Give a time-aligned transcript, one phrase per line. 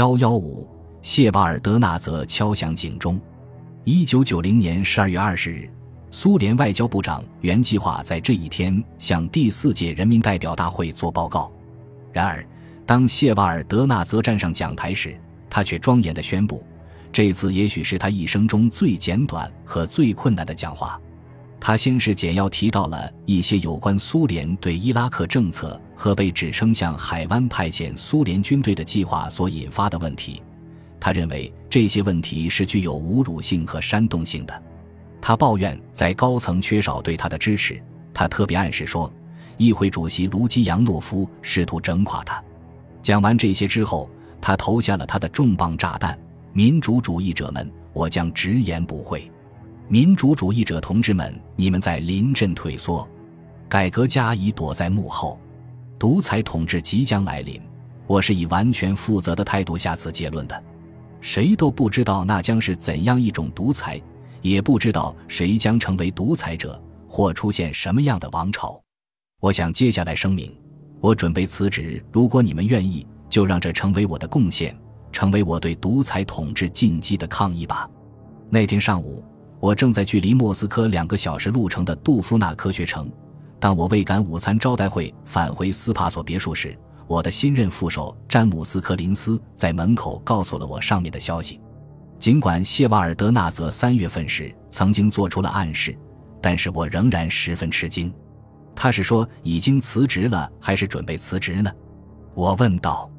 [0.00, 0.66] 幺幺五，
[1.02, 3.20] 谢瓦尔德纳泽敲响警钟。
[3.84, 5.70] 一九九零年十二月二十日，
[6.10, 11.52] 苏联外交部长原计划在这一天向第四届人民代表大会做报告。
[12.14, 12.42] 然而，
[12.86, 15.14] 当谢瓦尔德纳泽站上讲台时，
[15.50, 16.64] 他却庄严地宣布，
[17.12, 20.98] 这次也许是他一生中最简短和最困难的讲话。
[21.60, 30.42] 他先是简要提到了一些有关苏联对伊拉克政策和被指称向海湾派遣苏联军队的计划所引发的问题。
[30.98, 34.62] 他认为这些问题是具有侮辱性和煽动性的。
[35.20, 37.80] 他抱怨在高层缺少对他的支持。
[38.14, 39.12] 他特别暗示说，
[39.58, 42.42] 议会主席卢基扬诺夫试图整垮他。
[43.02, 44.08] 讲完这些之后，
[44.40, 46.18] 他投下了他的重磅炸弹
[46.52, 49.30] ：“民主主义者们，我将直言不讳。”
[49.92, 53.08] 民主主义者同志们，你们在临阵退缩，
[53.68, 55.36] 改革家已躲在幕后，
[55.98, 57.60] 独裁统治即将来临。
[58.06, 60.62] 我是以完全负责的态度下此结论的。
[61.20, 64.00] 谁都不知道那将是怎样一种独裁，
[64.42, 68.80] 也不知道谁将成为独裁者或出现什么样的王朝。
[69.40, 70.56] 我想接下来声明，
[71.00, 72.00] 我准备辞职。
[72.12, 74.72] 如果你们愿意，就让这成为我的贡献，
[75.10, 77.90] 成为我对独裁统治进击的抗议吧。
[78.50, 79.24] 那天上午。
[79.60, 83.10] 我正在距离莫斯科两个小时路程的杜夫纳科学城。
[83.58, 91.60] 当我为赶午餐招待会返回斯帕索别墅时，我的新任副手詹姆斯·柯林斯在门口告诉了我上面的消息。
[92.18, 95.96] 尽管谢瓦尔德纳泽三月份时曾经做出了暗示，
[96.40, 98.12] 但是我仍然十分吃惊。
[98.74, 101.70] 他是说已经辞职了，还是准备辞职呢？
[102.34, 103.10] 我问道。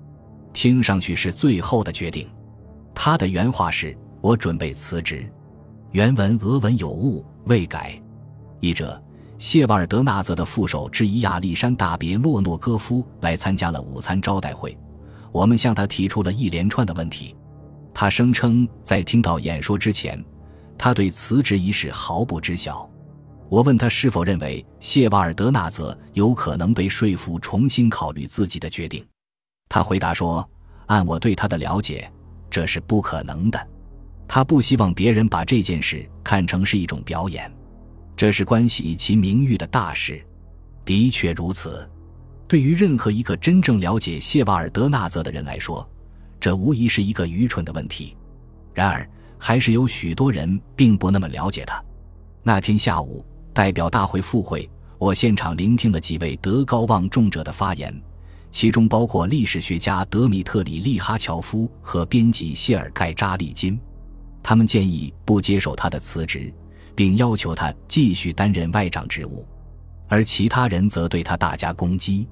[0.54, 2.28] 听上去是最后的决定。
[2.94, 5.26] 他的原话是：“我准备辞职。”
[5.92, 8.02] 原文俄文有误，未改。
[8.62, 9.02] 译者：
[9.38, 14.78] 谢瓦尔德纳泽的副手之一亚历山大别洛诺戈夫来参加了午餐招待会。
[15.34, 17.36] 我们向他提出了一连串的问题。
[17.94, 20.24] 他声称在听到演说之前，
[20.78, 22.90] 他对辞职一事毫不知晓。
[23.50, 29.06] 我问他是否认为谢瓦尔德纳泽有可能被说服重新考虑自己的决定。
[29.68, 30.50] 他回答说
[30.88, 32.10] ：“按我对他的了解，
[32.50, 33.68] 这是不可能的。”
[34.34, 37.52] 他不希望别人把这件事看成是一种表演，
[38.16, 40.26] 这是关系其名誉的大事。
[40.86, 41.86] 的确如此，
[42.48, 45.86] 对于任何一个真正了解谢瓦尔德纳泽的人来说，
[46.40, 48.16] 这无疑是一个愚蠢的问题。
[48.74, 49.06] 然而，
[49.38, 51.84] 还是有许多人并不那么了解他。
[52.42, 57.94] 那天下午，代表大会复会，我现场聆听了几位德高望重者的发言，
[58.50, 63.78] 其中包括历史学家德米特里·利哈乔夫和编辑谢尔盖·扎利金。
[64.44, 66.54] 他们建议不接受他的辞职，
[66.96, 69.46] 并要求他继续担任外长职务，
[70.08, 72.28] 而其他人则对他大加攻击。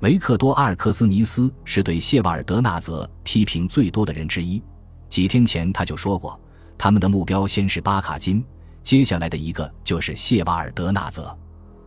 [0.00, 4.62] 维克多·阿尔克斯尼斯是对谢瓦尔德纳泽批评最多的人之一。
[5.08, 6.38] 几天前他就说过，
[6.76, 8.44] 他们的目标先是巴卡金，
[8.82, 11.34] 接下来的一个就是谢瓦尔德纳泽。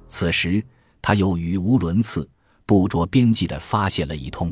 [0.08, 0.64] 此时
[1.02, 2.28] 他又语无伦次、
[2.66, 4.52] 不着边际地发泄了一通。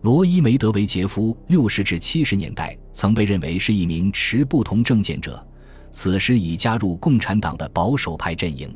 [0.00, 5.46] 罗伊梅德韦杰夫六十至七十年代曾被认为是一名持不同政见者，
[5.90, 8.74] 此时已加入共产党的保守派阵营。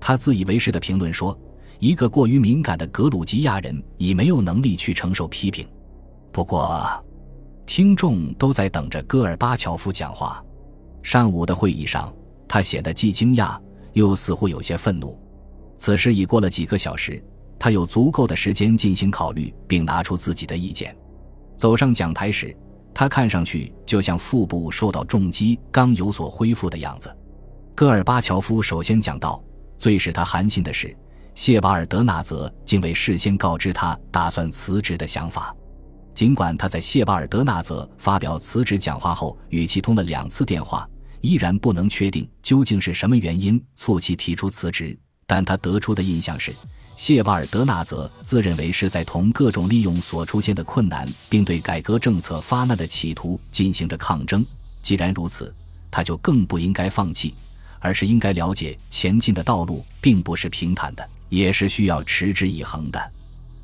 [0.00, 1.38] 他自以为是的评论说
[1.78, 5.68] ：“一个过于敏感的格鲁吉亚人已没有能力去承受批评。”
[6.32, 7.04] 不过，
[7.66, 10.42] 听众都在等着戈尔巴乔夫讲话。
[11.02, 12.12] 上午的会议上，
[12.48, 13.56] 他显得既惊讶
[13.92, 15.16] 又似乎有些愤怒。
[15.76, 17.22] 此时已过了几个小时。
[17.58, 20.96] 他有足够的时间进行考虑，并拿出自己的意见。
[21.56, 22.56] 走上讲台时，
[22.94, 27.14] 他看上去就像腹部受到重击刚有所恢复的样子。
[27.74, 29.42] 戈尔巴乔夫首先讲到，
[29.78, 30.94] 最使他寒心的是，
[31.34, 35.54] 谢瓦尔德纳泽竟未事先告知他打算辞职的想法。
[36.14, 40.86] 尽管他在谢瓦尔德纳泽发表辞职讲话后与其通了两次电话，
[41.22, 46.52] 依然不能确定究竟是什么原因促其提出辞职，但他得出的印象是。
[46.96, 54.44] 谢瓦尔德纳泽自认为是在同各种利用所出现的困难，并对改革政策发难的企图进行着抗争。
[54.82, 55.52] 既然如此，
[55.90, 57.34] 他就更不应该放弃，
[57.80, 63.12] 而是应该了解前进的道路并不是平坦的，也是需要持之以恒的。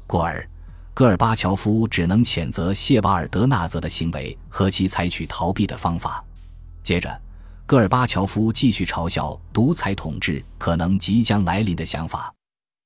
[0.07, 0.49] 故而，
[0.93, 6.25] 戈尔巴乔夫只能谴责谢瓦尔德纳泽的行为和其采取逃避的方法。
[6.83, 7.21] 接着，
[7.67, 12.35] 戈尔巴乔夫继续嘲笑独裁统治可能即将来临的想法。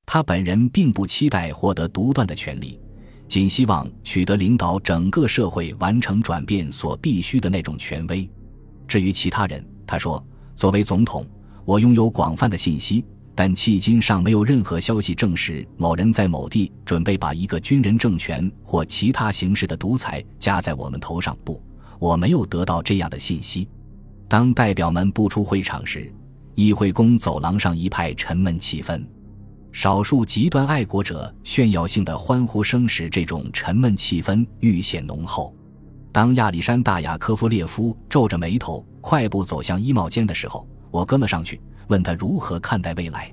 [0.07, 2.79] 他本人并不期待获得独断的权利，
[3.27, 8.29] 仅希望取得领导整个社会完成转变所必须的那种权威。
[8.87, 10.23] 至于其他人，他说
[10.55, 11.27] ：“作为总统，
[11.65, 13.03] 我拥有广泛的信息，
[13.35, 21.35] 但迄今尚没有任何消息证实某人在某地准备把一个军人政权或其他形式的独裁加在我们头上。
[21.43, 21.63] 不，
[21.99, 23.67] 我没有得到这样的信息。
[24.29, 26.13] 当代表们步出会场时，
[26.55, 29.03] 议会宫走廊上一派沉闷气氛，
[29.73, 35.55] 少数极端爱国者炫耀性的欢呼声使这种沉闷气氛愈显浓厚。
[36.13, 41.61] 当亚历山大·雅科夫列夫皱着眉头快步走向衣帽间的时候，我跟了上去。
[41.89, 43.31] 问他如何看待未来，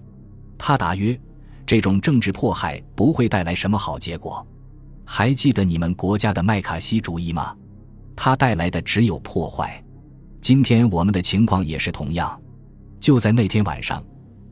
[0.57, 1.17] 他答曰
[1.65, 4.45] ：“这种政治迫害不会带来什么好结果。
[5.05, 7.55] 还记得你们国家的麦卡锡主义吗？
[8.15, 9.81] 它带来的只有破坏。
[10.41, 12.37] 今天我们的情况也是同样。
[12.99, 14.03] 就在那天晚上，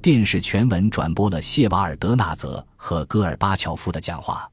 [0.08, 4.50] 电视全文转播了谢瓦尔德纳泽和戈尔巴乔夫的讲话。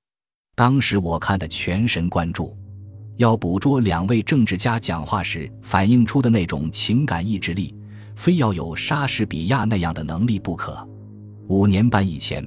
[0.56, 2.58] 当时我看得全神贯注，
[3.18, 7.72] 要捕捉两位政治家讲话时反映出的那种情感意志力。”
[8.16, 10.76] 非要有莎士比亚那样的能力不可。
[11.46, 12.44] 五年半以前，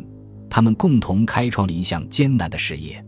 [0.49, 3.01] 他们共同开创了一项艰难的事业。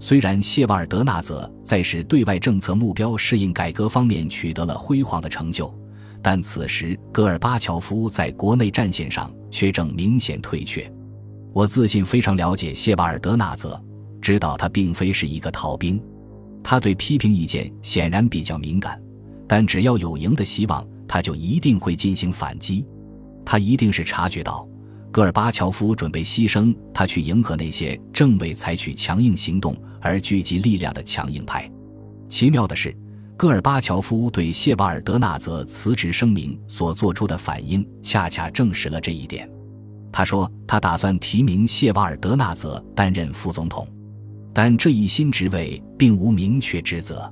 [0.00, 5.70] 虽然谢瓦尔德纳泽在使对外政策目标适应改革方面取得了辉煌的成就，
[6.24, 10.90] 但此时戈尔巴乔夫在国内战线上却正明显退却。
[11.52, 13.78] 我自信非常了解谢瓦尔德纳泽，
[14.22, 16.02] 知道他并非是一个逃兵。
[16.62, 18.98] 他对批评意见显然比较敏感，
[19.46, 20.82] 但只要有赢的希望。
[21.06, 22.84] 他就一定会进行反击，
[23.44, 24.66] 他一定是察觉到
[25.12, 31.70] 戈尔巴乔夫准备牺牲他去迎合那些正为采取强硬行动而聚集力量的强硬派。
[32.28, 32.96] 奇妙的是，
[33.44, 39.46] 戈尔巴乔夫对谢瓦尔德纳泽辞职声明所做出的反应，恰恰证实了这一点。
[40.10, 43.86] 他说他打算提名谢瓦尔德纳泽担任副总统，
[44.54, 47.30] 但这一新职位并无明确职责。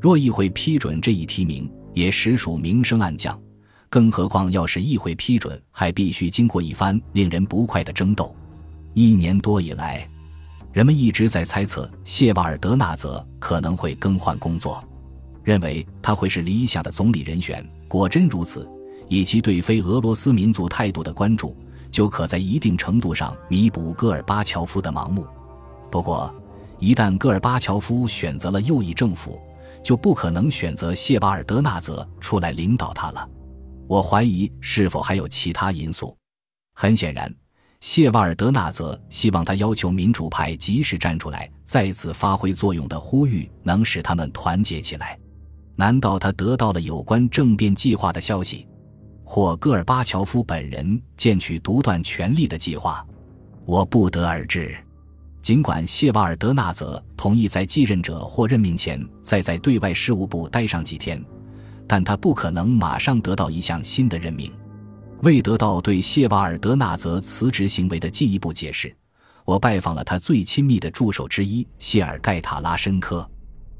[0.00, 1.70] 若议会批准这一提名。
[1.92, 3.38] 也实属明升暗降，
[3.90, 8.34] 更何况要是议会批准，还必须经过一番令人不快的争斗。
[8.94, 10.08] 一年多以来，
[10.72, 14.82] 人们一直在猜测谢瓦尔德纳泽可能会更换工作，
[15.44, 17.66] 认为他会是理想的总理人选。
[17.88, 18.68] 果真如此，
[19.08, 21.56] 以其对非俄罗斯民族态度的关注，
[21.90, 25.26] 就可在一定程度上弥补戈尔巴乔夫的盲目。
[25.90, 26.34] 不过，
[26.78, 29.40] 一旦戈尔巴乔夫选择了右翼政府，
[29.84, 33.28] 就不可能选择谢瓦尔德纳泽出来领导他了。
[33.86, 36.16] 我怀疑是否还有其他因素。
[36.74, 37.30] 很显然，
[37.80, 45.18] 谢瓦尔德纳泽希望他要求民主派及时站出来，再次发挥作用的呼吁能使他们团结起来。
[45.76, 48.66] 难道他得到了有关政变计划的消息，
[49.24, 53.04] 或戈尔巴乔夫本人建取独断权力的计划？
[53.64, 54.76] 我不得而知。
[55.40, 61.20] 尽管谢瓦尔德纳泽同意在继任者或任命前再在对外事务部待上几天，
[61.88, 64.52] 但他不可能马上得到一项新的任命。
[65.22, 68.94] 为得到对谢瓦尔德纳泽辞职行为的进一步解释，
[69.44, 73.28] 我拜访了他最亲密的助手之一谢尔盖塔拉申科。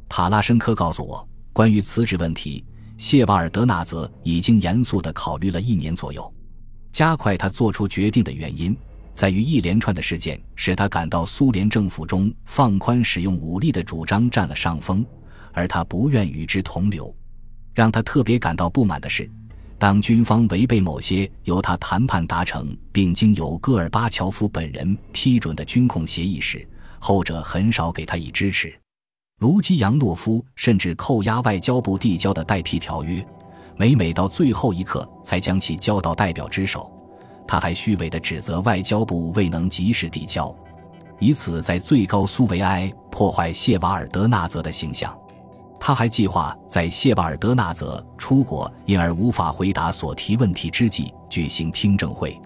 [0.09, 2.65] 塔拉申科告诉我，关于辞职问题，
[2.97, 6.33] 谢瓦尔德纳泽已经严肃地考虑了一年左右。
[6.91, 8.77] 加快他做出决定的原因。
[9.15, 15.05] 在于一连串的事件使他感到苏联政府中放宽使用武力的主张占了上风，
[15.53, 17.15] 而他不愿与之同流。
[17.75, 19.31] 让他特别感到不满的是，
[19.79, 26.67] 当军方违背某些由他谈判达成并经由戈尔巴乔夫本人批准的军控协议时，
[26.99, 28.82] 后者很少给他以支持。
[29.43, 33.27] 卢基扬诺夫甚至扣押外交部递交的代批条约，
[33.77, 36.89] 每每到最后一刻才将其交到代表之手。
[37.45, 40.55] 他还虚伪地指责外交部未能及时递交，
[41.19, 45.13] 以此在最高苏维埃破坏谢瓦尔德纳泽的形象。
[45.81, 52.41] 他还计划在谢瓦尔德纳泽出国因而无法回答所提问题之际举行听证会。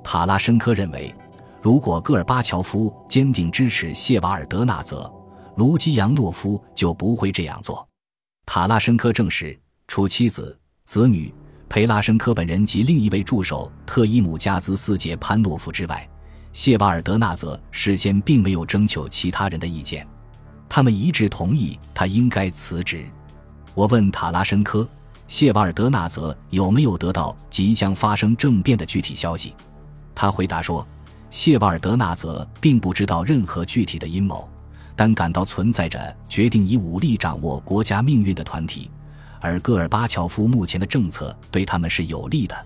[0.00, 1.12] 塔拉申科认为，
[1.60, 5.12] 如果戈尔巴乔夫坚定支持谢瓦尔德纳泽，
[5.56, 7.86] 卢基扬诺夫就不会这样做。
[8.44, 9.58] 塔拉申科证实，
[9.88, 11.34] 除妻子、子女。
[11.68, 16.08] 裴拉申科本人及另一位助手特伊姆加兹斯杰潘诺夫之外，
[16.52, 20.06] 谢瓦尔德纳泽事先并没有征求其他人的意见，
[20.68, 23.04] 他们一致同意他应该辞职。
[23.74, 24.88] 我问塔拉申科，
[25.26, 29.52] 谢瓦尔德纳泽有没有得到即将发生政变的具体消息？
[30.14, 30.86] 他回答说，
[31.30, 34.48] 谢瓦尔德纳泽并不知道任何具体的阴谋，
[34.96, 38.90] 但感到存在着决定以武力掌握国家命运的团体。
[39.38, 42.56] 而戈尔巴乔夫目前的政策对他们是有利的，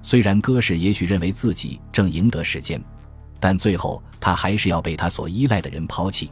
[0.00, 2.80] 虽然戈氏也许认为自己正赢得时间，
[3.40, 6.30] 但最后他还是要被他所依赖的人抛弃。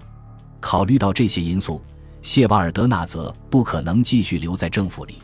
[0.60, 1.82] 考虑到这些因素，
[2.22, 5.16] 谢瓦尔德纳泽不可能继续留在政府里。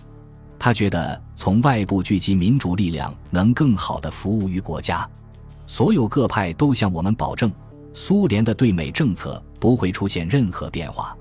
[0.59, 5.09] 他觉得从外部聚集民主力量能更好地服务于国家。
[5.69, 7.51] 所有各派都向我们保证，
[8.01, 11.17] 苏联的对美政策不会出现任何变化。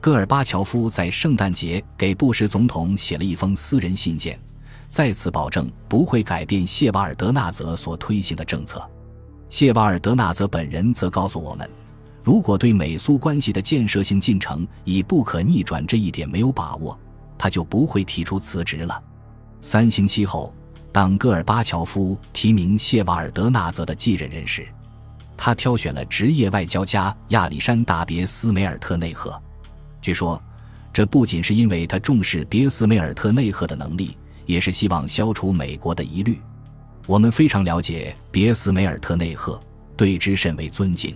[0.00, 4.38] 戈尔巴乔夫在圣诞节给布什总统写了一封私人信件，
[4.86, 8.88] 再次保证不会改变谢瓦尔德纳泽所推行的政策。
[9.48, 11.68] 谢瓦尔德纳泽本人则告诉我们，
[12.22, 16.96] 如果对美苏关系的建设性进程已不可逆转这一点没有把握，
[17.36, 19.02] 他就不会提出辞职了。
[19.60, 20.54] 三星期后。
[20.94, 24.68] 当戈尔巴乔夫提名谢瓦尔德纳泽的继任人时，
[25.44, 29.36] 他挑选了职业外交家亚历山大·别斯梅尔特内赫。
[30.00, 30.40] 据说，
[30.92, 36.40] 这不仅是因为他重视别斯梅尔特内赫的能力，也是希望消除美国的疑虑。
[37.08, 39.60] 我们非常了解别斯梅尔特内赫，
[39.96, 41.12] 对之甚为尊敬。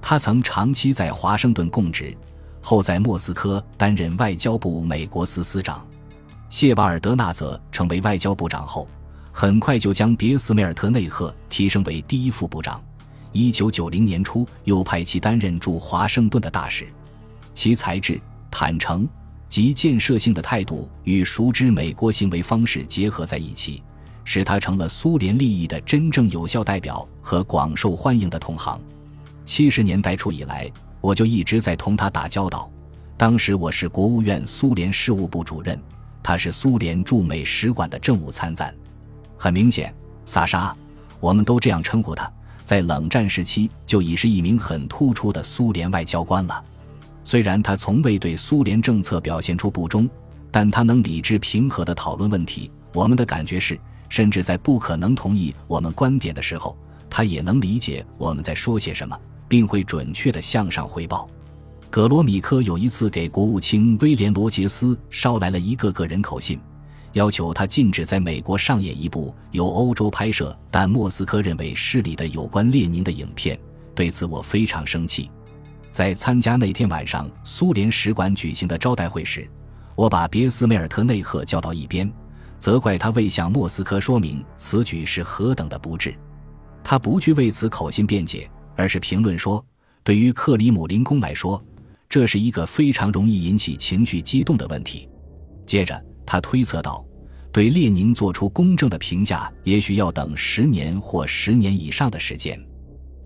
[0.00, 2.12] 他曾长期在华盛顿供职，
[2.60, 5.86] 后在莫斯科担任外交部美国司司长。
[6.48, 8.88] 谢瓦尔德纳泽成为外交部长后。
[9.34, 12.82] 很快就将别斯梅尔特内赫提升为第一副部长。
[13.32, 16.86] 一九九零年初，又派其担任驻华盛顿的大使。
[17.54, 18.20] 其才智、
[18.50, 19.08] 坦诚
[19.48, 23.82] 及建设性的态度与熟知美国行为方式结合在一起，
[24.24, 28.80] 使他成了苏联利益的真正有效代表和广受欢迎的同行。
[29.44, 30.70] 七十年代初以来，
[31.00, 32.70] 我就一直在同他打交道。
[33.16, 35.78] 当时我是国务院苏联事务部主任，
[36.22, 38.74] 他是苏联驻美使馆的政务参赞。
[39.36, 40.74] 很明显，萨沙，
[41.20, 42.32] 我们都这样称呼他，
[42.64, 46.62] 在冷战时期就已是一名很突出的苏联外交官了。
[47.24, 50.08] 虽然他从未对苏联政策表现出不忠，
[50.50, 52.70] 但他能理智平和地讨论问题。
[52.92, 53.78] 我们的感觉是，
[54.08, 56.76] 甚至在不可能同意我们观点的时候，
[57.08, 61.28] 他也能理解我们在说些什么，并会准确地向上汇报。
[61.88, 66.58] 葛罗米科有一次给国务卿威廉·罗杰斯捎来了一个个人口信。
[67.12, 73.58] 要求他禁止在美国上演一部由欧洲拍摄但莫斯科认为失礼的有关列宁的影片。
[73.94, 75.30] 对此我非常生气。
[75.90, 79.46] 在参加那天晚上苏联使馆举行的招待会时，
[79.94, 82.10] 我把别斯梅尔特内赫叫到一边，
[82.58, 86.14] 责怪他未向莫斯科说明此举是何等的不智。
[86.82, 89.62] 他不去为此口信辩解，而是评论说
[90.02, 91.62] ：“对于克里姆林宫来说，
[92.08, 95.06] 这是一个非常容易引起情绪激动的问题。”
[95.66, 96.02] 接着。
[96.24, 97.04] 他推测道
[97.52, 102.58] ：“对列宁做出公正的评价，也许要等十年或十年以上的时间。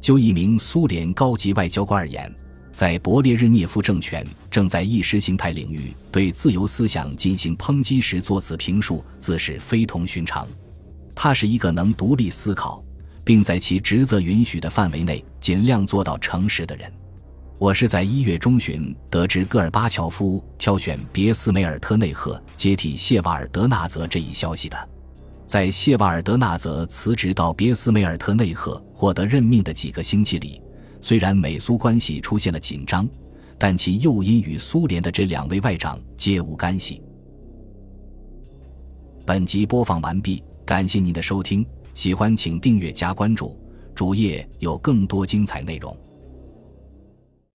[0.00, 2.32] 就一名苏联高级外交官而言，
[2.72, 10.46] 在勃列日涅夫政权正在意识形态领域对自由思想进行抨击时作此评述，自是非同寻常。
[11.14, 12.84] 他是一个能独立思考，
[13.24, 16.92] 并在其职责允许的范围内尽量做到诚实的人。”
[17.58, 24.76] 我是在一月中旬得知戈尔巴乔夫挑选别斯梅尔特内赫接替谢瓦尔德纳泽这一消息的。
[25.46, 30.60] 在谢瓦尔德纳泽辞职到别斯梅尔特内赫获得任命的几个星期里，
[31.00, 33.08] 虽然美苏关系出现了紧张，
[33.56, 37.00] 但其诱因与苏联的这两位外长皆无干系。
[39.24, 43.58] 本集播放完毕，感谢您的收听，喜欢请订阅加关注，
[43.94, 45.96] 主页有更多精彩内容。